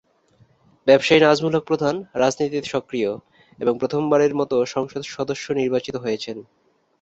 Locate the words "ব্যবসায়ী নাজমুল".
0.87-1.53